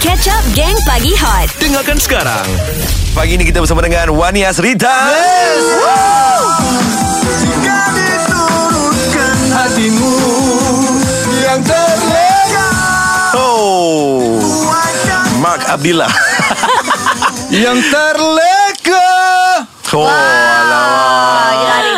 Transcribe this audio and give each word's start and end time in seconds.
Catch 0.00 0.26
Up 0.32 0.44
Gang 0.56 0.74
Pagi 0.88 1.12
Hot. 1.18 1.46
Dengarkan 1.60 2.00
sekarang. 2.00 2.46
Pagi 3.12 3.38
ni 3.38 3.44
kita 3.46 3.60
bersama 3.62 3.84
dengan 3.84 4.10
Wani 4.16 4.42
Asrita 4.42 4.90
yes. 5.12 5.64
hatimu 9.54 10.14
yang 11.42 11.60
terlega 11.62 12.68
Oh. 13.34 14.38
Mark 15.42 15.62
Abdillah. 15.66 16.10
Yang 17.54 17.86
terlega 17.90 19.06
Oh 19.94 20.23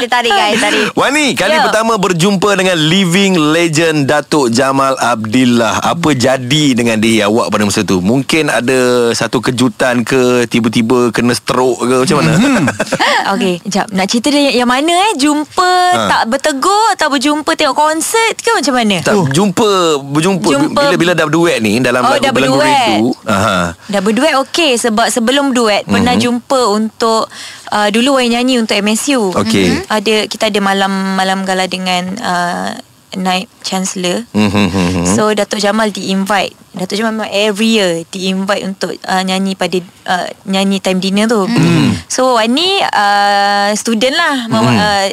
Dia 0.07 0.23
tarik, 0.23 0.31
guys, 0.31 0.63
tarik. 0.63 0.87
Wani, 1.03 1.35
kali 1.35 1.51
Ya. 1.53 1.67
pertama 1.67 1.99
berjumpa 1.99 2.55
dengan 2.55 2.79
living 2.79 3.35
legend 3.51 4.07
Datuk 4.07 4.55
Jamal 4.55 4.95
Abdillah. 4.95 5.83
Apa 5.83 6.15
jadi 6.15 6.79
dengan 6.79 6.95
dia 6.97 7.27
awak 7.27 7.51
pada 7.51 7.67
masa 7.67 7.83
tu? 7.83 7.99
Mungkin 7.99 8.47
ada 8.47 8.79
satu 9.11 9.43
kejutan 9.43 10.07
ke 10.07 10.47
tiba-tiba 10.47 11.11
kena 11.11 11.35
stroke 11.35 11.83
ke 11.83 12.07
macam 12.07 12.23
mana? 12.23 12.71
Okey, 13.35 13.59
jap. 13.67 13.91
Nak 13.91 14.07
cerita 14.07 14.31
dia 14.31 14.55
yang 14.55 14.71
mana 14.71 14.95
eh? 15.11 15.19
Jumpa 15.19 15.67
Ha. 15.67 16.03
tak 16.07 16.23
bertegur 16.29 16.87
atau 16.93 17.09
berjumpa 17.09 17.51
tengok 17.53 17.75
konsert 17.75 18.37
ke 18.37 18.51
macam 18.53 18.75
mana? 18.77 19.03
tak 19.03 19.17
jumpa 19.29 19.71
berjumpa 19.99 20.47
Jumpa- 20.47 20.83
bila 20.85 20.95
bila 20.97 21.13
dah 21.13 21.27
berduet 21.27 21.59
ni 21.59 21.81
dalam 21.81 22.05
Oh, 22.05 22.15
lagu 22.15 22.23
dah 22.23 22.31
berduet. 22.31 22.63
Rindu. 22.95 23.11
Aha. 23.25 23.75
Dah 23.89 24.01
berduet 24.01 24.35
okey 24.41 24.77
sebab 24.77 25.09
sebelum 25.09 25.51
duet 25.51 25.83
mm-hmm. 25.83 25.91
pernah 25.91 26.15
jumpa 26.15 26.61
untuk 26.71 27.27
uh, 27.73 27.89
dulu 27.91 28.19
Wai 28.19 28.29
nyanyi 28.29 28.59
untuk 28.59 28.77
MSU. 28.77 29.33
Okey. 29.33 29.67
Mhm. 29.71 29.81
Ada 29.89 30.15
kita 30.27 30.51
ada 30.51 30.61
malam 30.61 31.15
malam 31.15 31.43
gala 31.43 31.67
dengan 31.67 32.15
uh, 32.19 32.71
Night 33.17 33.49
Chancellor. 33.65 34.29
Mhm. 34.37 35.09
So 35.09 35.33
Datuk 35.33 35.63
Jamal 35.63 35.89
di-invite 35.89 36.53
Datuk 36.77 37.01
Jamal 37.01 37.17
memang 37.17 37.33
every 37.33 37.81
year 37.81 38.05
Di-invite 38.13 38.69
untuk 38.69 38.93
uh, 39.09 39.23
nyanyi 39.25 39.57
pada 39.57 39.81
uh, 40.05 40.29
Nyanyi 40.45 40.85
time 40.85 41.01
dinner 41.01 41.25
tu 41.25 41.49
mm. 41.49 42.05
So 42.13 42.37
Wani 42.37 42.85
uh, 42.85 43.73
Student 43.73 44.13
lah 44.13 44.45
mm. 44.45 44.53
uh, 44.61 45.07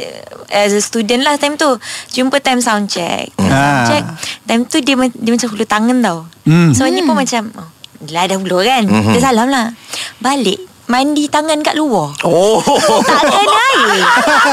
As 0.51 0.75
a 0.75 0.83
student 0.83 1.23
lah 1.23 1.39
time 1.39 1.55
tu 1.55 1.79
Jumpa 2.11 2.43
time 2.43 2.59
sound 2.59 2.91
check 2.91 3.31
Time 3.39 3.47
sound 3.47 3.77
Ah. 3.79 3.87
check 3.87 4.03
Time 4.43 4.67
tu 4.67 4.83
dia, 4.83 4.99
dia 4.99 5.31
macam 5.31 5.47
hulur 5.53 5.69
tangan 5.69 5.97
tau 6.03 6.19
Mm. 6.43 6.75
So 6.75 6.83
Wani 6.83 6.99
pun 7.07 7.15
macam 7.15 7.55
oh, 7.55 7.69
Lah 8.11 8.27
dah 8.27 8.35
hulur 8.35 8.67
kan 8.67 8.83
mm-hmm. 8.83 9.15
Dia 9.15 9.21
salam 9.23 9.47
lah 9.47 9.71
Balik 10.19 10.72
Mandi 10.93 11.25
tangan 11.25 11.57
kat 11.59 11.73
luar 11.73 12.13
Oh. 12.21 12.61
tak 13.09 13.21
kena 13.25 13.49
air 13.73 14.05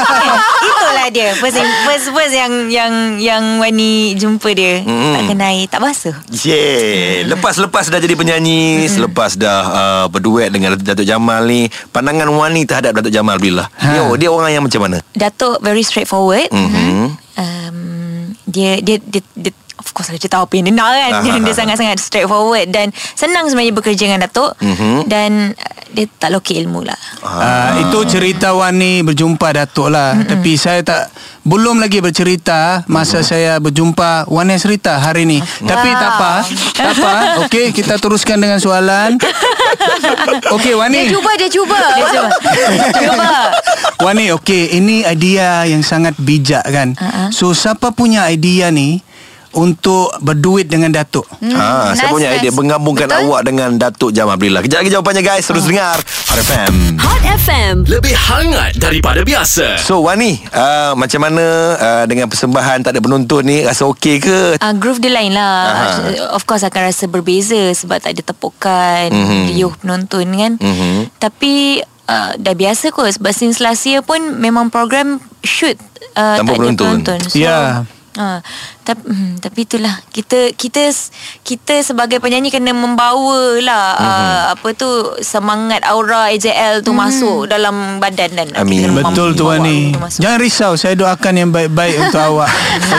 Itulah 0.65 1.07
dia 1.07 1.29
First, 1.35 1.57
first, 1.85 2.07
first 2.09 2.33
yang 2.33 2.49
Yang 2.67 2.93
Yang 3.21 3.43
Wani 3.59 3.91
jumpa 4.17 4.49
dia 4.51 4.81
Mm. 4.81 5.13
Tak 5.13 5.21
kena 5.27 5.45
air 5.47 5.65
Tak 5.67 5.79
basuh 5.79 6.15
Yeah. 6.41 7.29
Lepas-lepas 7.29 7.85
dah 7.87 7.99
jadi 7.99 8.17
penyanyi, 8.17 8.87
selepas 8.87 9.37
dah 9.37 9.61
uh, 9.61 10.05
berduet 10.07 10.49
dengan 10.49 10.73
Datuk 10.73 11.05
Jamal 11.05 11.45
ni, 11.45 11.61
pandangan 11.89 12.25
Wani 12.27 12.65
terhadap 12.65 12.91
Datuk 12.93 13.11
Jamal 13.11 13.37
Abdillah. 13.37 13.67
Ha. 13.69 13.87
Dia, 13.91 14.01
dia 14.17 14.29
orang 14.31 14.49
yang 14.49 14.63
macam 14.63 14.81
mana? 14.81 14.97
Datuk 15.13 15.61
very 15.61 15.81
straightforward 15.81 16.49
Mhm. 16.49 17.13
um, 17.35 17.77
dia, 18.45 18.81
dia, 18.81 18.97
dia, 18.97 19.21
dia 19.35 19.53
Of 19.77 19.93
course 19.93 20.13
dia 20.13 20.29
tahu 20.29 20.45
apa 20.45 20.53
yang 20.53 20.65
dia 20.67 20.75
nak 20.75 20.89
kan 20.89 21.11
Ah. 21.11 21.37
Dia 21.41 21.55
sangat-sangat 21.55 21.97
straightforward 21.97 22.69
Dan 22.69 22.87
senang 23.11 23.49
sebenarnya 23.49 23.73
bekerja 23.73 24.03
dengan 24.03 24.21
Datuk 24.23 24.53
Mhm. 24.57 25.09
Dan 25.09 25.31
dia 25.91 26.07
tak 26.07 26.31
lokek 26.31 26.55
ilmu 26.63 26.87
lah. 26.87 26.95
Uh, 27.19 27.85
itu 27.87 27.99
cerita 28.07 28.55
Wani 28.55 29.03
berjumpa 29.03 29.47
Datuk 29.51 29.91
lah. 29.91 30.15
Mm 30.15 30.27
Tapi 30.31 30.51
saya 30.55 30.81
tak 30.81 31.11
Belum 31.41 31.81
lagi 31.81 31.99
bercerita 31.99 32.85
Masa 32.85 33.25
saya 33.25 33.59
berjumpa 33.59 34.29
Wani 34.31 34.55
cerita 34.55 34.97
hari 34.97 35.27
ni. 35.27 35.39
Tapi 35.41 35.89
tak 35.91 36.11
apa 36.17 36.33
Tak 36.73 36.87
apa. 36.95 37.13
Okey 37.45 37.75
kita 37.75 37.99
teruskan 37.99 38.39
dengan 38.39 38.57
soalan. 38.63 39.19
Okey 40.55 40.73
Wani 40.79 41.09
Dia 41.09 41.13
cuba 41.13 41.31
Dia 41.35 41.49
cuba. 41.51 41.79
Dia 41.97 42.05
cuba. 42.09 42.29
Cuba. 42.95 43.31
Wani 44.01 44.31
okey 44.39 44.79
Ini 44.79 45.05
idea 45.11 45.67
yang 45.67 45.83
sangat 45.83 46.15
bijak 46.17 46.63
kan. 46.63 46.95
Uh-uh. 46.95 47.29
So 47.35 47.51
siapa 47.51 47.91
punya 47.91 48.31
idea 48.31 48.71
ni 48.71 49.03
Untuk 49.51 50.15
berduit 50.17 50.63
dengan 50.65 50.87
Datuk 50.89 51.27
Ha, 51.43 51.91
saya 51.91 52.07
nice, 52.07 52.07
punya 52.09 52.27
nice. 52.29 52.39
idea 52.39 52.51
menggabungkan 52.51 53.03
Betul? 53.05 53.19
awak 53.25 53.41
dengan 53.43 53.69
Datuk 53.73 54.09
Jamal 54.09 54.33
Abdillah. 54.33 54.61
Kejap 54.61 54.79
lagi 54.79 54.89
jawapannya 54.89 55.21
guys, 55.21 55.43
terus 55.43 55.65
dengar 55.65 55.99
Hot 55.99 56.39
FM. 56.39 56.73
Hot 56.97 57.19
FM 57.37 57.75
Lebih 57.85 58.13
hangat 58.13 58.71
daripada 58.75 59.19
biasa. 59.21 59.75
So 59.77 59.99
Wani, 60.01 60.39
uh, 60.47 60.95
macam 60.95 61.19
mana 61.21 61.45
uh, 61.73 62.03
dengan 62.05 62.25
persembahan 62.25 62.79
tak 62.81 62.91
ada 62.91 63.01
penonton 63.01 63.43
ni 63.43 63.59
rasa 63.61 63.83
okey 63.87 64.19
ke? 64.19 64.39
Uh, 64.55 64.73
groove 64.73 64.97
dia 64.97 65.11
lain 65.11 65.31
lah 65.31 65.55
Aha. 65.67 66.31
Of 66.31 66.45
course 66.45 66.63
akan 66.63 66.87
rasa 66.87 67.05
berbeza 67.05 67.59
Sebab 67.73 67.99
tak 67.99 68.13
ada 68.13 68.23
tepukan 68.23 69.07
Mhm. 69.07 69.19
mm-hmm. 69.19 69.43
Riuh 69.49 69.73
penonton 69.75 70.25
kan 70.31 70.51
Mhm. 70.55 70.91
Tapi 71.17 71.53
uh, 72.07 72.31
Dah 72.35 72.53
biasa 72.53 72.89
kot 72.89 73.11
Sebab 73.11 73.31
since 73.31 73.59
last 73.59 73.83
year 73.83 73.99
pun 73.99 74.17
Memang 74.37 74.67
program 74.67 75.19
shoot 75.41 75.75
uh, 76.13 76.39
Tanpa 76.39 76.47
Tak 76.47 76.57
penonton. 76.57 76.87
ada 76.87 76.95
penonton 76.95 77.19
So 77.27 77.35
Ya. 77.37 77.83
Uh, 78.11 78.43
tapi, 78.83 79.07
hmm, 79.07 79.39
tapi 79.39 79.59
itulah. 79.63 79.95
Kita 80.09 80.51
kita 80.51 80.91
kita 81.41 81.79
sebagai 81.79 82.19
penyanyi 82.19 82.51
kena 82.51 82.71
membawa 82.71 83.55
lah 83.57 83.85
Mhm. 83.93 84.03
uh, 84.03 84.43
apa 84.51 84.67
tu 84.73 84.89
semangat 85.21 85.79
aura 85.85 86.27
AJL 86.27 86.81
tu 86.81 86.91
masuk 86.91 87.47
dalam 87.47 87.71
badan 87.97 88.27
dan 88.33 88.47
Amin. 88.53 88.91
Betul 88.91 89.01
mampu 89.01 89.23
tu 89.31 89.43
bawa 89.45 89.55
Wani 89.57 89.77
tu 89.89 90.01
masuk. 90.01 90.19
Jangan 90.19 90.39
risau 90.39 90.71
Saya 90.73 90.93
doakan 90.93 91.33
yang 91.37 91.49
baik-baik 91.49 91.95
untuk 92.01 92.19
awak. 92.29 92.51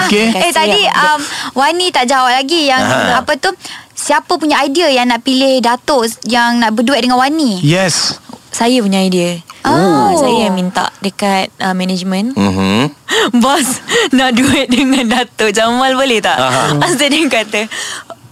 Okey? 0.02 0.32
Eh 0.32 0.48
tadi 0.50 0.80
yang- 0.82 0.96
um, 0.96 1.20
Wani 1.54 1.86
tak 1.88 2.06
jawab 2.06 2.32
lagi 2.32 2.66
Yang 2.66 2.80
Aha. 2.82 3.20
apa 3.20 3.32
tu 3.36 3.52
Siapa 3.92 4.32
punya 4.34 4.64
idea 4.64 4.88
yang 4.88 5.06
nak 5.06 5.20
pilih 5.20 5.60
Datuk 5.60 6.08
Yang 6.24 6.50
nak 6.56 6.72
berduet 6.72 6.98
dengan 6.98 7.20
Wani 7.20 7.60
Yes. 7.60 8.16
Saya 8.48 8.80
punya 8.80 8.98
idea 8.98 9.44
Oh. 9.64 10.10
Saya 10.16 10.46
yang 10.46 10.54
minta 10.54 10.90
dekat 10.98 11.48
uh, 11.56 11.70
management 11.70 12.34
Mhm. 12.34 12.90
Bos 13.38 13.78
nak 14.10 14.32
duet 14.32 14.66
dengan 14.66 15.06
Datuk 15.08 15.50
Jamal 15.50 15.92
boleh 15.92 16.18
tak? 16.18 16.34
Aha. 16.34 16.74
Lepas 16.74 16.92
tu 16.92 17.04
dia 17.04 17.22
kata 17.24 17.60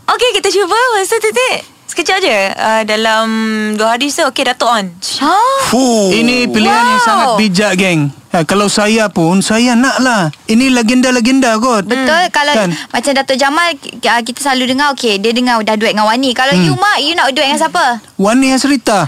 Okay 0.07 0.31
kita 0.33 0.49
cuba 0.49 0.75
Lepas 0.93 1.07
tu 1.07 1.19
titik 1.21 1.59
Sekejap 1.87 2.19
je 2.19 2.39
uh, 2.51 2.83
Dalam 2.85 3.27
Dua 3.75 3.95
hari 3.95 4.09
tu 4.09 4.23
Okay 4.25 4.43
Datuk 4.45 4.67
on 4.67 4.91
Ha? 5.21 5.37
Fuh. 5.67 6.11
Ini 6.11 6.47
pilihan 6.47 6.67
wow. 6.73 6.87
yang 6.89 6.97
Wow. 6.97 7.07
sangat 7.07 7.29
bijak 7.37 7.73
geng 7.77 8.01
ha, 8.31 8.43
Kalau 8.43 8.67
saya 8.67 9.07
pun 9.07 9.39
Saya 9.39 9.75
nak 9.75 9.99
lah 9.99 10.21
Ini 10.45 10.71
legenda-legenda 10.73 11.55
kot 11.57 11.85
Betul 11.85 12.27
Kalau 12.31 12.55
Kan? 12.57 12.71
Macam 12.89 13.13
Datuk 13.13 13.37
Jamal 13.37 13.75
uh, 13.75 14.21
Kita 14.21 14.39
selalu 14.41 14.65
dengar 14.69 14.91
Okay 14.93 15.17
dia 15.17 15.31
dengar 15.31 15.59
Dah 15.61 15.75
duet 15.75 15.93
dengan 15.93 16.07
Wani 16.07 16.31
Kalau 16.33 16.55
you 16.57 16.75
mak 16.75 16.99
You 16.99 17.15
nak 17.15 17.31
duet 17.31 17.47
dengan 17.47 17.59
siapa? 17.61 18.03
Wani 18.17 18.51
Hasrita 18.51 19.07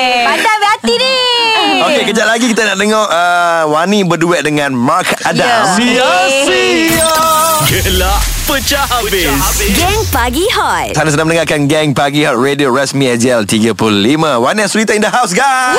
Pandai 0.00 0.56
berhati 0.56 0.94
ni 0.96 1.14
Okey, 1.80 2.02
kejap 2.08 2.26
lagi 2.26 2.46
kita 2.46 2.62
nak 2.64 2.76
tengok 2.76 3.06
uh, 3.06 3.62
Wani 3.68 4.00
berduet 4.02 4.40
dengan 4.40 4.72
Mark 4.72 5.04
Adam. 5.22 5.44
Ya. 5.44 5.64
Sia-sia. 5.76 7.12
Gelak 7.62 8.18
pecah 8.44 8.82
habis. 8.82 9.30
Gang 9.76 10.00
Pagi 10.10 10.42
Hot 10.50 10.96
Anda 10.96 11.06
sedang 11.08 11.28
mendengarkan 11.28 11.68
Gang 11.68 11.92
Pagi 11.92 12.24
Hot 12.24 12.34
Radio 12.34 12.72
Rasmi 12.72 13.06
AJL 13.08 13.46
35 13.46 13.76
Wani 14.18 14.60
Asrita 14.60 14.90
in 14.90 15.04
the 15.04 15.12
house 15.12 15.30
guys 15.30 15.78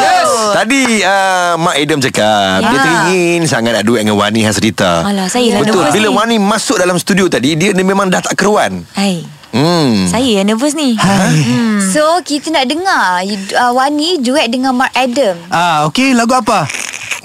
Yes 0.00 0.30
Tadi 0.54 0.82
uh, 1.04 1.60
Mak 1.60 1.76
Adam 1.76 1.98
cakap 2.00 2.24
Ya. 2.56 2.70
Dia 2.70 2.78
teringin 2.80 3.40
sangat 3.44 3.76
nak 3.76 3.84
duet 3.84 4.00
dengan 4.00 4.16
Wani 4.16 4.46
Hasrita 4.46 5.04
Alah, 5.04 5.28
saya 5.28 5.58
lah 5.58 5.60
Betul 5.60 5.84
Bila 5.92 6.08
ni. 6.08 6.14
Wani 6.14 6.36
masuk 6.40 6.80
dalam 6.80 6.96
studio 6.96 7.28
tadi 7.28 7.52
Dia, 7.52 7.76
dia 7.76 7.84
memang 7.84 8.08
dah 8.08 8.22
tak 8.22 8.32
keruan 8.32 8.86
Hai 8.96 9.35
Hmm. 9.56 10.04
Saya 10.04 10.36
yang 10.36 10.46
nervous 10.46 10.76
ni. 10.76 10.92
Hai. 10.94 11.40
So 11.88 12.20
kita 12.20 12.52
nak 12.52 12.68
dengar. 12.68 13.24
Uh, 13.24 13.72
Wani 13.72 14.20
duet 14.20 14.52
dengan 14.52 14.76
Mark 14.76 14.92
Adam. 14.92 15.40
Ah, 15.48 15.88
Okey 15.88 16.12
lagu 16.12 16.36
apa? 16.36 16.68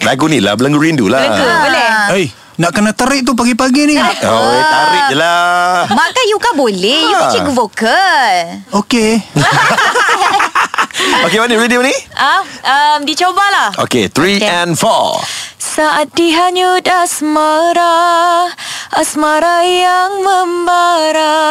Lagu 0.02 0.26
ni 0.26 0.40
lah 0.40 0.56
Belenggu 0.56 0.80
Rindu 0.80 1.06
lah. 1.06 1.20
Belenggu. 1.20 1.44
Boleh? 1.44 1.88
Eh 2.18 2.28
nak 2.56 2.72
kena 2.72 2.94
terik 2.94 3.26
tu 3.26 3.34
pagi-pagi 3.34 3.84
ni. 3.84 3.96
Oh 4.24 4.48
eh, 4.48 4.64
tarik 4.64 5.04
je 5.10 5.16
lah. 5.18 5.90
Mak 5.90 6.10
kan 6.10 6.26
you 6.26 6.38
kan 6.38 6.54
boleh. 6.56 7.02
You 7.04 7.12
kan 7.12 7.28
Ha. 7.28 7.34
cikgu 7.34 7.52
vokal 7.52 8.34
Okey. 8.80 9.12
Okay 11.26 11.38
Wani 11.38 11.56
ready 11.58 11.76
Wani? 11.76 11.96
Ah, 12.14 12.42
um, 12.64 13.04
Dicobalah. 13.04 13.74
Okay 13.82 14.08
3 14.08 14.38
Okay. 14.38 14.46
and 14.46 14.72
4 14.78 14.88
Saat 15.58 16.12
dihanyut 16.14 16.84
asmara 16.86 18.51
Asmara 19.02 19.66
yang 19.66 20.22
membara 20.22 21.42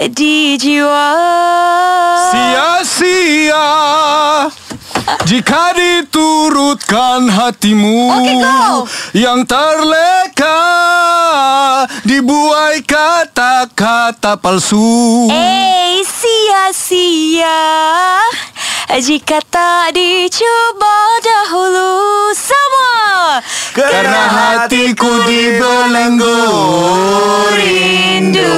Di 0.00 0.56
jiwa 0.56 1.12
Sia-sia 2.32 3.68
Jika 5.28 5.76
diturutkan 5.76 7.28
hatimu 7.28 8.16
Okey, 8.16 8.36
go. 8.40 8.88
Yang 9.12 9.40
terleka 9.44 10.60
Dibuai 12.08 12.80
kata-kata 12.80 14.40
palsu 14.40 15.28
Eh 15.28 16.00
sia-sia 16.00 17.60
Jika 18.88 19.36
tak 19.52 19.92
dicuba 19.92 20.96
dahulu 21.20 21.92
kerana 23.74 24.22
hatiku 24.30 25.10
dibelenggu 25.26 26.38
rindu 27.58 28.54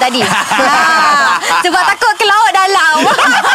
tadi. 0.00 0.24
Ha, 0.24 1.36
sebab 1.60 1.82
takut 1.92 2.14
ke 2.16 2.24
laut 2.24 2.50
dalam. 2.56 2.94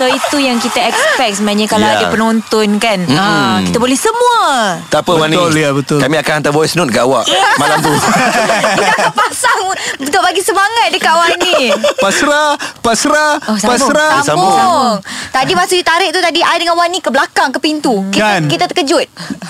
So 0.00 0.08
itu 0.08 0.40
yang 0.40 0.56
kita 0.56 0.80
expect 0.82 1.36
sebenarnya 1.36 1.68
Kalau 1.68 1.84
Ya. 1.84 1.92
ada 1.94 2.06
penonton 2.08 2.80
kan? 2.80 3.04
Ha, 3.04 3.60
Kita 3.60 3.76
boleh 3.76 3.92
semua. 3.92 4.80
Tak 4.88 5.04
apa 5.04 5.12
Wani 5.14 5.36
Betul, 5.36 5.52
ya, 5.54 5.70
betul. 5.70 6.00
Kami 6.00 6.16
akan 6.16 6.32
hantar 6.34 6.48
voice 6.50 6.72
note 6.72 6.88
kat 6.88 7.04
awak 7.04 7.28
Malam 7.58 7.78
tu. 7.78 7.92
Kita 8.80 8.92
akan 8.96 9.12
pasang 9.12 9.60
Untuk 10.00 10.20
bagi 10.20 10.40
semangat 10.40 10.88
dekat 10.88 11.12
Wani 11.12 11.56
Pasrah 12.00 12.56
Pasrah 12.80 13.36
Oh, 13.44 13.54
sambung. 13.54 13.92
Pasrah. 13.92 14.14
Sambung. 14.22 14.56
Sambung. 14.56 14.94
Tadi 15.28 15.52
masa 15.52 15.72
ditarik 15.74 16.08
tu 16.08 16.20
Tadi 16.20 16.40
I 16.40 16.56
dengan 16.56 16.74
Wani 16.74 16.98
ke 16.98 17.10
belakang 17.10 17.52
Ke 17.52 17.60
pintu. 17.60 18.00
Kita, 18.08 18.16
Kan. 18.16 18.42
kita 18.48 18.64
terkejut. 18.66 19.04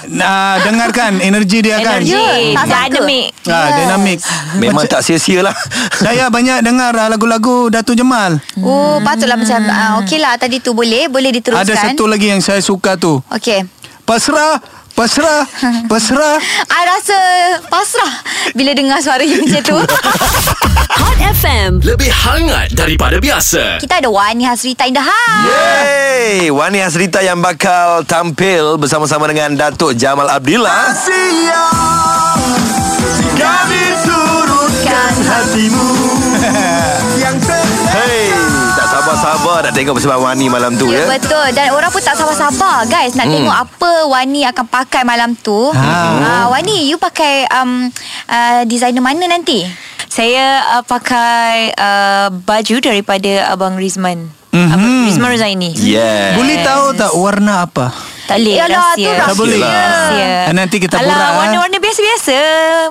Nah, 0.09 0.59
Dengarkan. 0.61 1.23
Energi 1.23 1.63
dia 1.63 1.79
kan? 1.79 2.01
Energy 2.01 2.11
Ya, 2.11 2.59
tak 2.59 2.67
sangka. 2.67 2.91
Dynamic. 2.91 3.27
Ah, 3.47 3.69
Dinamik 3.77 4.19
Memang 4.57 4.83
Macam- 4.83 4.91
tak 4.91 5.07
sia-sia 5.07 5.41
lah. 5.41 5.55
Saya 5.95 6.27
banyak 6.27 6.59
dengar 6.61 6.91
ah, 6.93 7.07
lagu-lagu 7.07 7.71
Datuk 7.71 7.95
Jamal 7.95 8.43
Oh 8.59 8.99
patutlah 9.01 9.37
macam 9.37 9.61
uh, 9.63 10.01
Okey 10.01 10.19
lah 10.19 10.40
tadi 10.41 10.57
tu 10.59 10.73
Boleh 10.73 11.07
Boleh 11.07 11.31
diteruskan? 11.31 11.63
Ada 11.63 11.93
satu 11.93 12.09
lagi 12.09 12.33
yang 12.33 12.41
saya 12.41 12.59
suka 12.59 12.97
tu. 12.97 13.21
Okey. 13.29 13.69
Pasrah 14.03 14.57
Pasrah 14.91 15.45
Pasrah. 15.93 16.37
I 16.67 16.81
rasa 16.85 17.19
pasrah 17.69 18.13
Bila 18.53 18.73
dengar 18.73 18.99
suara 18.99 19.21
you 19.21 19.45
macam 19.45 19.63
tu. 19.63 19.77
Hot 21.01 21.17
FM. 21.17 21.81
Lebih 21.81 22.11
hangat 22.11 22.75
daripada 22.75 23.17
biasa. 23.17 23.79
Kita 23.79 24.03
ada 24.03 24.11
Wani 24.11 24.45
Hasrita 24.45 24.85
in 24.85 24.93
the 24.93 25.01
house. 25.01 25.47
Yeay! 25.47 26.51
Wani 26.51 26.83
Hasrita 26.83 27.23
yang 27.23 27.41
bakal 27.41 28.05
tampil 28.05 28.77
Bersama-sama 28.77 29.25
dengan 29.25 29.55
Datuk 29.55 29.97
Jamal 29.97 30.29
Abdillah. 30.29 30.93
Kami 33.33 33.85
turunkan 34.05 35.15
hatimu 35.25 35.89
sabar-sabar 39.21 39.59
nak 39.69 39.73
tengok 39.77 39.95
bersama 39.95 40.17
Wani 40.23 40.47
malam 40.49 40.73
tu 40.75 40.89
Ya 40.89 41.05
ya 41.05 41.07
betul 41.11 41.47
Dan 41.53 41.67
orang 41.71 41.93
pun 41.93 42.01
tak 42.01 42.17
sabar-sabar 42.17 42.89
Guys 42.89 43.13
Nak 43.15 43.29
tengok 43.29 43.53
apa 43.55 43.93
Wani 44.09 44.41
akan 44.49 44.65
pakai 44.67 45.03
malam 45.05 45.37
tu 45.37 45.69
ha. 45.71 46.49
Wani 46.49 46.89
You 46.89 46.97
pakai 46.97 47.45
um, 47.53 47.93
uh, 48.27 48.63
Designer 48.65 49.05
mana 49.05 49.29
nanti? 49.29 49.69
Saya 50.11 50.65
uh, 50.75 50.83
pakai 50.83 51.71
uh, 51.71 52.33
baju 52.33 52.77
daripada 52.81 53.53
Abang 53.53 53.77
Rizman 53.77 54.41
Mhm. 54.51 54.67
Abang 54.67 55.07
Rizman 55.07 55.31
Rozaini 55.31 55.71
Yeah 55.79 56.35
Boleh 56.35 56.59
tahu 56.65 56.91
tak 56.99 57.15
warna 57.15 57.71
apa? 57.71 57.95
Tak 58.27 58.35
boleh 58.35 58.57
Yalah, 58.57 58.67
tu 58.67 58.79
rahsia 58.81 59.11
rahsia. 59.11 59.23
Tak 59.23 59.35
boleh. 59.37 59.59
Rahsia 59.63 60.31
Ah, 60.47 60.55
nanti 60.55 60.77
kita 60.79 60.95
Alah, 60.97 61.07
borak, 61.07 61.31
ah. 61.31 61.39
Biasa-biasa 61.91 62.37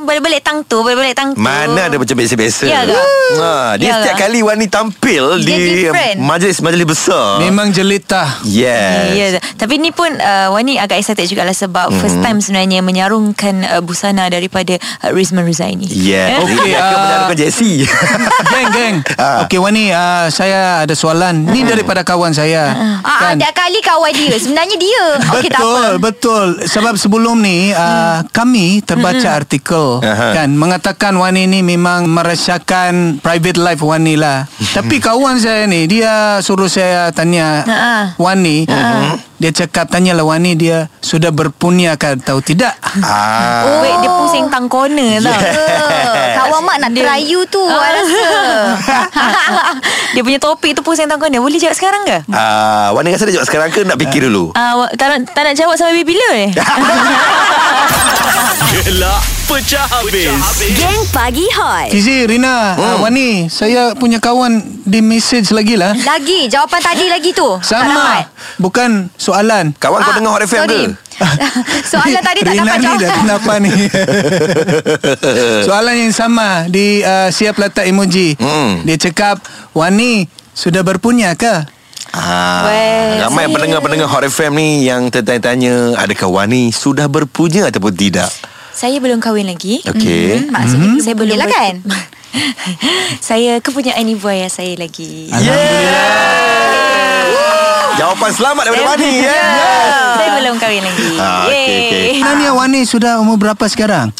Balik-balik 0.03 0.41
tang 0.41 0.59
tu 0.61 0.77
Balik-balik 0.79 1.15
tang 1.15 1.29
tu 1.31 1.39
Mana 1.39 1.87
ada 1.87 1.95
macam 1.95 2.11
biasa-biasa 2.13 2.65
Ya 2.65 2.83
ke? 2.83 2.99
ha, 3.37 3.73
Dia 3.73 3.87
Ya 3.87 3.93
setiap 3.97 4.15
ke? 4.17 4.21
kali 4.21 4.39
Wani 4.41 4.67
tampil 4.67 5.23
Dia 5.39 5.47
Di 5.47 5.57
different. 5.87 6.17
majlis-majlis 6.19 6.83
besar 6.85 7.39
Memang 7.39 7.71
jelita 7.71 8.43
Yes 8.43 9.15
Ya, 9.15 9.25
ya. 9.31 9.39
Tapi 9.55 9.79
ni 9.79 9.89
pun 9.89 10.11
uh, 10.11 10.51
Wani 10.51 10.75
agak 10.75 10.99
excited 10.99 11.23
jugalah 11.25 11.55
sebab 11.55 11.81
Hmm. 11.89 11.97
first 11.97 12.19
time 12.19 12.37
sebenarnya 12.37 12.79
menyarungkan 12.81 13.63
uh, 13.65 13.79
busana 13.79 14.27
daripada 14.27 14.75
uh, 14.99 15.09
Rizman 15.09 15.41
Ruzaini. 15.41 15.87
Yeah 15.87 16.37
Okey, 16.37 16.53
Okey 16.53 16.69
Dia 16.69 16.77
ah. 16.77 16.99
menyarankan 16.99 17.37
Jessie 17.37 17.79
Geng 18.51 18.67
geng 18.69 18.95
Ah. 19.15 19.41
Okey 19.41 19.57
Wani 19.57 19.89
uh, 19.89 20.27
Saya 20.27 20.83
ada 20.83 20.93
soalan 20.93 21.45
Ni 21.45 21.63
daripada 21.63 22.03
kawan 22.03 22.29
saya 22.29 22.75
Ah, 22.99 23.31
Ada 23.31 23.47
kali 23.49 23.79
kawan 23.79 24.11
dia 24.11 24.35
Sebenarnya 24.35 24.75
dia 24.75 25.03
Okey 25.33 25.47
tak 25.47 25.57
apa 25.57 25.65
Betul, 25.65 25.87
betul. 25.99 26.45
Sebab 26.67 26.93
sebelum 26.95 27.39
ni 27.39 27.71
uh, 27.71 28.21
kami 28.29 28.81
terbaca 28.89 29.29
artikel 29.37 30.01
Aha. 30.01 30.33
kan 30.33 30.49
mengatakan 30.49 31.13
Wani 31.13 31.45
ni 31.45 31.61
memang 31.61 32.09
merasakan 32.09 33.21
private 33.21 33.61
life 33.61 33.85
Wani 33.85 34.17
lah. 34.17 34.49
Tapi 34.73 34.97
kawan 34.97 35.37
saya 35.37 35.69
ni 35.69 35.85
dia 35.85 36.41
suruh 36.41 36.65
saya 36.65 37.13
tanya 37.13 37.61
Ha. 37.69 38.17
Wani. 38.17 38.65
Dia 39.39 39.55
cakap 39.55 39.87
tanyalah 39.87 40.21
Wani 40.21 40.51
dia 40.53 40.91
sudah 40.99 41.31
berpunya 41.31 41.95
ke 41.95 42.13
atau 42.13 42.37
tidak. 42.39 42.75
ah. 42.99 43.63
Oh, 43.63 43.79
wait, 43.79 43.95
dia 43.97 44.11
pusing 44.13 44.45
tang 44.45 44.67
corner 44.67 45.15
tau. 45.17 45.31
Eh, 45.31 46.35
Kawan 46.35 46.59
mak 46.61 46.77
nak 46.77 46.91
try 46.91 47.19
you 47.19 47.47
tu 47.47 47.59
I 47.61 47.89
rasa 47.95 48.23
dia 50.13 50.21
punya 50.21 50.37
topik 50.37 50.71
tu 50.73 50.81
pusing 50.81 51.07
tang 51.07 51.15
corner. 51.15 51.39
Boleh 51.39 51.55
jawab 51.55 51.71
sekarang 51.71 52.03
ke? 52.03 52.19
Ah, 52.29 52.91
Wani 52.91 53.09
rasa 53.09 53.23
dia 53.23 53.39
jawab 53.39 53.47
sekarang 53.47 53.69
ke 53.69 53.81
nak 53.81 53.95
fikir 53.97 54.27
dulu? 54.27 54.51
Uh, 54.51 54.91
tak, 54.93 55.07
nak, 55.09 55.31
tak 55.31 55.41
nak 55.41 55.55
jawab 55.55 55.73
sampai 55.73 56.03
bila 56.03 56.25
ni? 56.35 56.51
Gelak 58.69 59.19
pecah 59.45 59.85
habis. 59.89 60.29
Geng 60.71 61.01
Pagi 61.09 61.47
Hot. 61.51 61.89
Fizi, 61.89 62.23
Rina, 62.23 62.75
Hmm. 62.75 62.83
uh, 62.83 62.95
Wani, 63.01 63.49
saya 63.49 63.95
punya 63.95 64.19
kawan 64.19 64.61
di 64.83 65.01
message 65.01 65.49
lagi 65.49 65.73
lah. 65.73 65.97
Lagi 65.97 66.45
Jawapan 66.45 66.79
tadi 66.79 67.05
lagi 67.07 67.31
tu. 67.31 67.57
Sama. 67.59 68.29
Bukan 68.57 69.09
soalan. 69.29 69.65
Kawan 69.73 69.99
kau 69.99 70.09
Ah, 70.09 70.15
dengar 70.15 70.31
Hot 70.33 70.43
FM 70.43 70.59
sorry. 70.59 70.81
ke? 70.83 71.07
Soalan 71.91 72.21
tadi 72.21 72.39
tak 72.39 72.53
Rina 72.53 72.63
dapat 72.63 72.75
ni 72.75 72.79
dah 72.79 72.95
jawab 72.97 73.19
kenapa 73.19 73.53
ni 73.59 73.73
Soalan 75.67 75.95
yang 75.97 76.13
sama 76.13 76.49
Di 76.65 77.03
uh, 77.03 77.27
siap 77.27 77.55
letak 77.55 77.85
emoji 77.85 78.33
Hmm. 78.35 78.83
Dia 78.83 78.95
cakap 78.97 79.43
Wani 79.73 80.25
Sudah 80.51 80.79
berpunya 80.81 81.31
ke? 81.33 81.67
Ah, 82.09 82.65
Well, 82.65 83.09
ramai 83.21 83.45
saya- 83.45 83.53
pendengar-pendengar 83.53 84.07
Hot 84.07 84.23
FM 84.23 84.51
ni 84.53 84.69
yang 84.83 85.07
tertanya-tanya 85.07 85.93
adakah 85.95 86.25
Wani 86.27 86.71
sudah 86.71 87.05
berpunya 87.05 87.65
ataupun 87.65 87.93
tidak? 87.93 88.31
saya 88.71 88.95
belum 88.97 89.19
kahwin 89.19 89.43
lagi. 89.43 89.83
Okey. 89.83 90.39
Hmm, 90.39 90.55
Maksudnya 90.55 91.03
Saya 91.03 91.11
belum 91.13 91.35
ber- 91.35 91.51
kan 91.51 91.73
saya 93.19 93.59
kepunyaan 93.59 94.07
ibu 94.07 94.23
ayah 94.25 94.47
saya 94.47 94.71
lagi. 94.73 95.27
Jawapan 97.99 98.31
selamat 98.31 98.63
daripada 98.63 98.79
Saya- 98.79 98.95
Wani 98.95 99.11
ya. 99.19 99.39
Saya 100.15 100.29
belum 100.39 100.55
kahwin 100.55 100.81
lagi. 100.81 101.09
Ah, 101.19 101.43
okey. 101.43 101.67
Yeay. 101.67 102.21
Nania 102.21 102.51
Wani 102.53 102.81
sudah 102.83 103.19
umur 103.19 103.35
berapa 103.35 103.65
sekarang? 103.65 104.15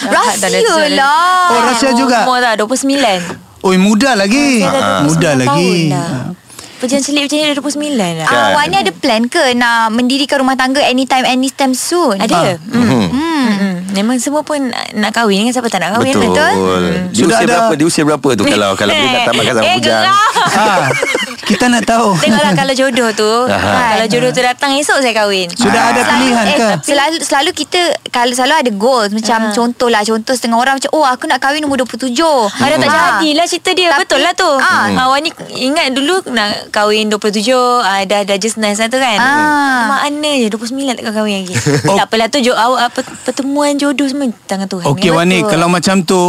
Rahsia 0.00 0.40
Tak 0.40 0.48
ada- 0.48 0.88
lah 0.94 1.50
Oh, 1.50 1.60
rahsia 1.62 1.90
juga. 1.92 2.24
Umur 2.24 2.38
dah 2.38 2.56
29. 2.56 3.20
Oi 3.60 3.76
muda 3.76 4.14
lagi 4.14 4.62
Ah, 4.62 5.02
29 5.02 5.04
Muda 5.04 5.30
lagi 5.36 5.72
dah. 5.90 6.32
Perjalanan 6.78 7.04
celik 7.04 7.22
macam 7.26 7.36
ni 7.36 7.44
dah 7.44 7.56
29 7.58 8.12
dah. 8.16 8.26
Ah, 8.28 8.48
Wani 8.54 8.76
ada 8.78 8.92
plan 8.94 9.22
ke 9.26 9.44
Nak 9.52 9.90
mendirikan 9.90 10.38
rumah 10.38 10.54
tangga 10.54 10.78
Anytime 10.80 11.26
anytime 11.26 11.74
soon 11.74 12.16
Ada. 12.16 12.56
Hmm. 12.64 12.86
Hmm. 12.86 13.06
Hmm. 13.50 13.74
Memang 13.90 14.16
semua 14.16 14.40
pun 14.40 14.62
nak 14.94 15.10
kahwin 15.10 15.44
kan 15.44 15.52
siapa 15.52 15.66
tak 15.66 15.82
nak 15.82 15.98
kahwin 15.98 16.14
Betul. 16.14 16.32
kan? 16.32 16.54
Di 17.10 17.18
Sudah 17.18 17.34
usia 17.34 17.42
ada- 17.42 17.50
berapa? 17.50 17.72
Di 17.74 17.84
usia 17.84 18.02
berapa 18.06 18.28
tu 18.32 18.44
kalau 18.54 18.70
kalau 18.72 18.92
dia 18.94 19.04
nak 19.06 19.22
tamatkan 19.26 19.52
sama 19.52 19.66
eh, 19.66 19.74
bujang? 19.76 20.02
geram. 20.06 20.90
ah, 21.48 21.50
Kita 21.50 21.64
nak 21.66 21.82
tahu 21.82 22.12
Tengoklah 22.18 22.52
kalau 22.52 22.74
jodoh 22.84 23.10
tu 23.10 23.32
Aha. 23.46 23.96
Kalau 23.96 24.06
jodoh 24.06 24.30
tu 24.30 24.40
datang 24.40 24.70
Esok 24.74 25.00
saya 25.00 25.14
kahwin 25.14 25.48
Sudah 25.50 25.82
ada 25.88 26.00
pilihan 26.04 26.44
eh, 26.46 26.56
ke? 26.56 26.68
Selalu 26.84 27.16
selalu 27.18 27.50
kita 27.52 27.80
Kalau 28.08 28.28
selalu 28.30 28.54
ada 28.58 28.70
goals 28.70 29.10
Macam 29.10 29.38
Ah. 29.40 29.50
contoh 29.50 29.88
lah 29.88 30.02
Contoh 30.02 30.30
setengah 30.30 30.56
orang 30.56 30.76
macam 30.76 30.90
Oh 30.92 31.02
aku 31.02 31.24
nak 31.24 31.38
kahwin 31.38 31.62
umur 31.62 31.80
27 31.80 32.12
Ada 32.54 32.74
tak 32.76 32.86
Ah. 32.86 32.96
jadilah 33.16 33.46
cerita 33.46 33.70
dia 33.72 33.88
Tapi- 33.88 34.04
Betul 34.04 34.20
lah 34.20 34.34
tu 34.34 34.50
Ah. 34.54 34.92
ah. 34.92 35.06
Wani 35.08 35.30
ingat 35.50 35.86
dulu 35.90 36.20
Nak 36.28 36.68
kahwin 36.68 37.08
27 37.08 37.48
ah, 37.80 38.04
Dah 38.04 38.20
dah 38.22 38.36
just 38.36 38.56
nice 38.56 38.76
lah 38.76 38.86
tu 38.86 38.96
kan 38.96 39.16
Ah. 39.16 40.04
Mana 40.04 40.30
je 40.36 40.46
29 40.46 40.68
tak 40.92 41.14
kahwin 41.14 41.42
lagi 41.42 41.54
Tak 41.88 42.04
apalah 42.04 42.28
tu 42.28 42.38
jo, 42.38 42.52
awak, 42.52 42.92
apa, 42.92 43.00
Pertemuan 43.24 43.72
jodoh 43.74 44.04
semua 44.04 44.28
Tangan 44.44 44.66
Tuhan 44.66 44.84
Okey 44.86 45.08
Kan 45.08 45.16
Wani. 45.16 45.38
Kalau 45.42 45.66
macam 45.66 46.02
tu 46.02 46.20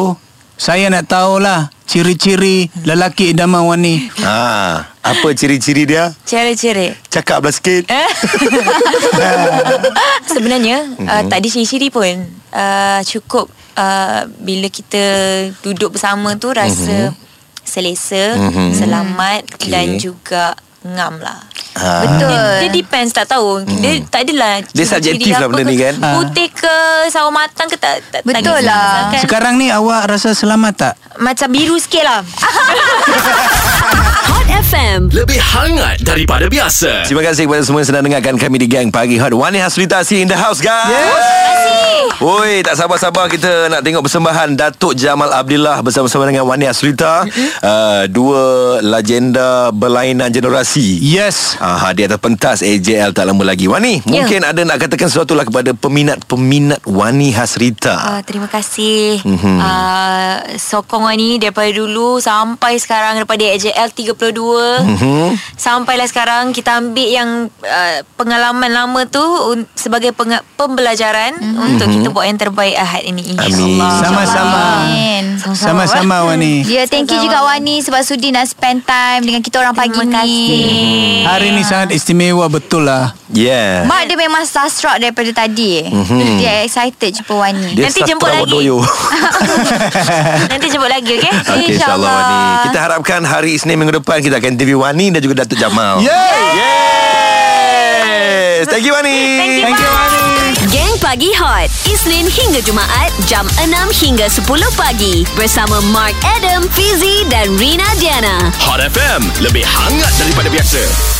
Saya 0.59 0.91
nak 0.91 1.07
tahulah 1.07 1.71
Ciri-ciri 1.87 2.67
Lelaki 2.83 3.31
idaman 3.31 3.63
Wani 3.63 4.11
Ah, 4.21 4.91
apa 4.99 5.31
ciri-ciri 5.31 5.87
dia? 5.87 6.11
Ciri-ciri 6.21 6.91
Cakaplah 7.07 7.49
sikit. 7.49 7.87
Eh? 7.87 8.09
Sebenarnya 10.29 10.77
uh, 10.99 11.21
tak 11.25 11.39
ada 11.39 11.47
ciri-ciri 11.47 11.87
pun 11.89 12.11
uh, 12.51 12.99
Cukup 13.01 13.47
uh, 13.73 14.27
Bila 14.37 14.67
kita 14.67 15.01
duduk 15.59 15.95
bersama 15.95 16.35
tu 16.35 16.51
Rasa 16.51 17.15
selesa 17.63 18.33
Mhm. 18.35 18.73
Selamat 18.73 19.41
Okey. 19.55 19.69
Dan 19.69 19.87
juga 19.95 20.57
ngam 20.81 21.21
lah 21.21 21.37
Ah. 21.77 22.01
Betul 22.01 22.33
Dia, 22.33 22.65
dia 22.65 22.69
depends 22.73 23.11
tak 23.13 23.29
tahu 23.29 23.61
Dia 23.61 24.01
tak 24.09 24.25
adalah 24.25 24.57
Dia 24.73 24.85
subjektif 24.89 25.37
lah 25.37 25.47
benda 25.47 25.63
ke, 25.63 25.69
ni 25.69 25.75
kan? 25.77 25.93
Putih 26.17 26.49
ke 26.49 26.75
Sawo 27.13 27.29
matang 27.29 27.69
ke 27.69 27.77
tak, 27.77 28.01
tak 28.09 28.25
Betul 28.25 28.41
tak 28.41 28.65
lah. 28.65 29.13
kan? 29.13 29.21
Sekarang 29.21 29.53
ni 29.61 29.69
awak 29.69 30.09
rasa 30.09 30.33
selamat 30.33 30.73
tak? 30.75 30.93
Macam 31.21 31.47
biru 31.53 31.77
sikit 31.77 32.03
lah 32.03 32.21
FM. 34.69 35.09
Lebih 35.09 35.41
hangat 35.41 35.97
daripada 36.05 36.45
biasa. 36.45 37.01
Terima 37.01 37.25
kasih 37.25 37.49
kepada 37.49 37.65
semua 37.65 37.81
yang 37.81 37.89
sedang 37.89 38.05
dengarkan 38.05 38.37
kami 38.37 38.61
di 38.61 38.69
Gang 38.69 38.93
Pagi 38.93 39.17
Hot. 39.17 39.33
Wani 39.33 39.57
Hasrita 39.57 40.05
si 40.05 40.21
in 40.21 40.29
the 40.29 40.37
house 40.37 40.61
guys. 40.61 40.93
Yes. 40.93 42.21
Woi, 42.21 42.61
tak 42.61 42.75
sabar-sabar 42.75 43.31
kita 43.31 43.71
nak 43.71 43.79
tengok 43.79 44.03
persembahan 44.03 44.53
Datuk 44.53 44.93
Jamal 44.93 45.31
Abdillah 45.31 45.79
bersama-sama 45.79 46.27
dengan 46.27 46.45
Wani 46.45 46.67
Asrita. 46.67 47.23
Uh, 47.63 48.03
dua 48.05 48.41
legenda 48.83 49.71
berlainan 49.71 50.29
generasi. 50.29 50.99
Yes. 50.99 51.55
Ah, 51.57 51.89
di 51.89 52.03
atas 52.03 52.19
pentas 52.19 52.59
AJL 52.59 53.09
tak 53.09 53.25
lama 53.25 53.41
lagi. 53.41 53.65
Wani, 53.65 54.03
Ya. 54.03 54.21
mungkin 54.21 54.43
ada 54.43 54.61
nak 54.61 54.77
katakan 54.77 55.07
sesuatu 55.07 55.31
lah 55.31 55.47
kepada 55.47 55.71
peminat-peminat 55.73 56.83
Wani 56.85 57.31
Hasrita. 57.31 57.95
Uh, 57.95 58.21
terima 58.21 58.45
kasih 58.45 59.23
Mhm. 59.23 59.33
mm-hmm. 59.33 59.57
uh, 59.57 60.35
Sokong 60.59 61.07
ni 61.15 61.39
daripada 61.39 61.71
dulu 61.71 62.19
Sampai 62.19 62.75
sekarang 62.77 63.15
Daripada 63.15 63.41
AJL 63.41 63.89
32 63.89 64.58
Mhm. 64.79 65.35
Sampailah 65.53 66.05
sekarang 66.05 66.51
Kita 66.51 66.77
ambil 66.77 67.07
yang 67.07 67.29
uh, 67.61 67.95
Pengalaman 68.15 68.69
lama 68.69 69.01
tu 69.05 69.21
un- 69.21 69.67
Sebagai 69.73 70.11
peng- 70.11 70.43
pembelajaran 70.53 71.35
mm-hmm. 71.35 71.65
Untuk 71.65 71.87
kita 71.89 72.07
buat 72.09 72.25
yang 72.25 72.37
terbaik 72.37 72.75
Ahad 72.75 73.03
ini 73.03 73.21
Amin. 73.25 73.39
InsyaAllah 73.39 73.91
Sama-sama. 73.99 74.61
Amin. 74.81 75.23
Sama-sama 75.39 76.15
Wani. 76.25 76.63
Ya, 76.63 76.83
thank 76.85 77.07
you 77.07 77.17
juga 77.17 77.41
Wani 77.41 77.79
sebab 77.79 78.03
sudi 78.03 78.29
nak 78.29 78.45
spend 78.45 78.83
time 78.83 79.23
dengan 79.23 79.39
kita 79.39 79.57
orang 79.57 79.71
pagi 79.71 79.95
Terima 79.95 80.05
ni. 80.05 80.15
kasih 80.15 80.59
Hari 81.25 81.47
ni 81.51 81.61
sangat 81.61 81.89
istimewa 81.91 82.45
betul 82.47 82.83
lah. 82.83 83.15
Yeah. 83.29 83.85
Mak 83.85 84.09
dia 84.09 84.17
memang 84.17 84.41
starstruck 84.41 84.97
daripada 84.97 85.29
tadi. 85.31 85.85
Mhm. 85.85 86.39
Dia 86.39 86.63
excited 86.63 87.13
jumpa 87.15 87.33
Wani. 87.35 87.75
Dia 87.75 87.85
Nanti 87.87 88.01
jemput 88.01 88.27
lagi. 88.27 88.57
Nanti 90.49 90.67
jemput 90.67 90.89
lagi 90.89 91.13
okay? 91.15 91.31
Okey 91.31 91.75
insyaAllah 91.75 92.09
InsyaAllah. 92.09 92.13
Wani 92.15 92.65
Kita 92.65 92.79
harapkan 92.79 93.21
hari 93.21 93.49
Isnin 93.53 93.75
minggu 93.75 93.95
depan 93.95 94.19
Kita 94.19 94.37
akan 94.37 94.48
interview 94.49 94.81
Wani 94.81 95.13
Dan 95.13 95.21
juga 95.21 95.45
Datuk 95.45 95.61
Jamal. 95.61 96.01
Yay! 96.01 96.41
Yes! 96.57 96.99
Thank 98.67 98.83
you 98.83 98.93
Wani. 98.93 99.39
Thank 99.63 99.79
you 99.79 99.91
Wani. 99.93 100.25
Geng 100.67 100.95
Pagi 100.99 101.31
Hot. 101.39 101.71
Isnin 101.87 102.27
hingga 102.27 102.59
Jumaat 102.65 103.13
Jam 103.29 103.47
6 103.55 103.69
hingga 104.03 104.27
10 104.27 104.43
pagi. 104.75 105.23
Bersama 105.37 105.79
Mark 105.93 106.17
Adam, 106.37 106.67
Fizi 106.75 107.23
dan 107.31 107.55
Rina 107.55 107.87
Diana. 108.01 108.51
Hot 108.67 108.83
FM 108.83 109.23
Lebih 109.39 109.63
hangat 109.63 110.11
daripada 110.19 110.51
biasa 110.51 111.18